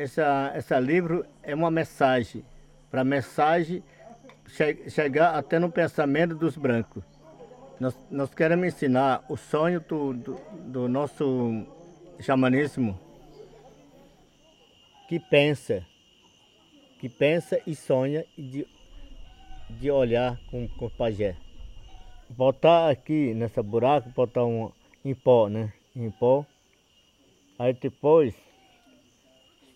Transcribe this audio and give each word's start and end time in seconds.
essa, 0.00 0.52
essa 0.54 0.80
livro 0.80 1.26
é 1.42 1.54
uma 1.54 1.70
mensagem, 1.70 2.44
para 2.90 3.02
a 3.02 3.04
mensagem 3.04 3.82
che 4.46 4.90
chegar 4.90 5.34
até 5.34 5.58
no 5.58 5.70
pensamento 5.70 6.34
dos 6.34 6.56
brancos. 6.56 7.04
Nós, 7.78 7.96
nós 8.10 8.34
queremos 8.34 8.66
ensinar 8.66 9.24
o 9.28 9.36
sonho 9.36 9.80
do, 9.80 10.12
do, 10.12 10.40
do 10.66 10.88
nosso 10.88 11.66
xamanismo, 12.18 12.98
que 15.08 15.20
pensa, 15.20 15.84
que 16.98 17.08
pensa 17.08 17.60
e 17.66 17.74
sonha 17.74 18.24
de, 18.36 18.66
de 19.68 19.90
olhar 19.90 20.38
com, 20.50 20.66
com 20.68 20.86
o 20.86 20.90
pajé. 20.90 21.36
Botar 22.28 22.90
aqui 22.90 23.34
nessa 23.34 23.62
buraco, 23.62 24.08
botar 24.10 24.44
um 24.44 24.70
em 25.04 25.14
pó, 25.14 25.48
né? 25.48 25.72
Em 25.96 26.10
pó. 26.10 26.44
Aí 27.58 27.72
depois 27.72 28.34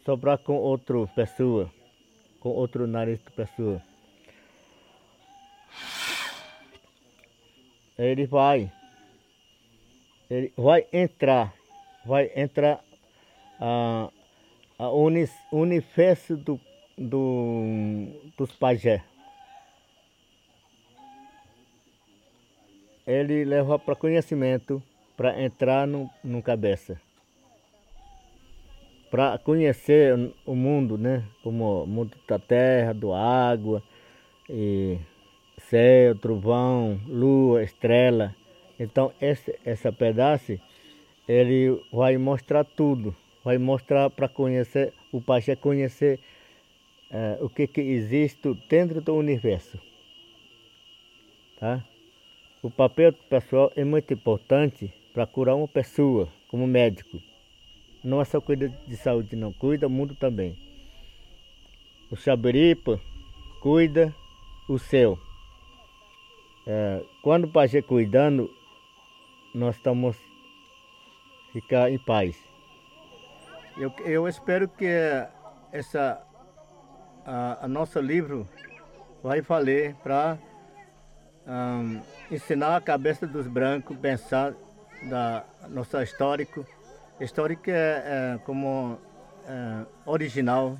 sobrar 0.05 0.39
com 0.39 0.57
outra 0.57 1.07
pessoa, 1.09 1.71
com 2.39 2.51
outro 2.51 2.87
nariz 2.87 3.19
de 3.23 3.31
pessoa. 3.31 3.81
Ele 7.97 8.27
vai, 8.27 8.71
ele 10.29 10.53
vai 10.57 10.87
entrar, 10.93 11.55
vai 12.05 12.31
entrar 12.37 12.85
a, 13.61 14.11
a 14.79 14.91
uni, 14.91 15.29
universo 15.51 16.37
do, 16.37 16.61
do, 16.99 18.33
dos 18.37 18.53
pajé. 18.53 19.03
Ele 23.07 23.45
leva 23.45 23.79
para 23.79 23.95
conhecimento 23.95 24.83
para 25.17 25.41
entrar 25.41 25.87
no, 25.87 26.11
no 26.23 26.43
cabeça 26.43 27.01
para 29.15 29.39
conhecer 29.39 30.33
o 30.45 30.57
mundo, 30.57 30.99
né? 30.99 31.23
Como 31.41 31.85
o 31.85 31.87
mundo 31.87 32.17
da 32.27 32.37
terra, 32.37 32.93
do 32.93 33.13
água, 33.15 33.81
e 34.51 34.99
céu, 35.57 36.17
trovão, 36.17 37.01
lua, 37.07 37.63
estrela. 37.63 38.35
Então 38.77 39.13
esse, 39.21 39.57
essa 39.65 39.93
pedaço 39.93 40.59
ele 41.29 41.81
vai 41.93 42.19
mostrar 42.19 42.65
tudo, 42.65 43.15
vai 43.45 43.57
mostrar 43.57 44.11
para 44.11 44.29
conhecer, 44.29 44.93
o 45.13 45.21
Pajé 45.21 45.55
conhecer 45.55 46.19
uh, 47.13 47.45
o 47.45 47.49
que, 47.49 47.69
que 47.69 47.83
existe 47.83 48.53
dentro 48.69 49.01
do 49.01 49.15
universo. 49.15 49.79
Tá? 51.61 51.85
O 52.61 52.69
papel 52.69 53.13
pessoal 53.31 53.71
é 53.77 53.85
muito 53.85 54.13
importante 54.13 54.93
para 55.13 55.25
curar 55.25 55.55
uma 55.55 55.69
pessoa 55.69 56.29
como 56.49 56.67
médico. 56.67 57.21
Não 58.05 58.21
é 58.21 58.25
só 58.27 58.39
cuida 58.39 58.69
de 58.69 58.97
saúde 58.99 59.35
não, 59.35 59.51
cuida 59.51 59.87
o 59.87 59.91
mundo 59.91 60.15
também. 60.15 60.59
O 62.11 62.17
Xaberipa 62.17 63.01
cuida 63.63 64.15
o 64.69 64.79
céu. 64.79 65.19
É, 66.67 67.03
quando 67.23 67.45
o 67.45 67.51
pajé 67.51 67.81
cuidando, 67.81 68.51
nós 69.55 69.77
estamos 69.77 70.17
ficar 71.53 71.91
em 71.91 71.99
paz. 71.99 72.37
Eu, 73.77 73.91
eu 74.05 74.29
espero 74.29 74.69
que 74.69 74.87
essa 75.73 76.23
a, 77.25 77.65
a 77.65 77.69
nosso 77.69 77.99
livro 78.01 78.47
vai 79.23 79.41
valer 79.41 79.95
para 79.97 80.39
um, 81.47 82.01
ensinar 82.31 82.77
a 82.77 82.81
cabeça 82.81 83.27
dos 83.27 83.47
brancos 83.47 83.97
pensar 83.97 84.55
da 85.09 85.45
nossa 85.69 86.03
histórico 86.03 86.67
Histórica 87.21 87.71
é 87.73 88.39
como 88.45 88.99
é, 89.47 89.87
original 90.05 90.77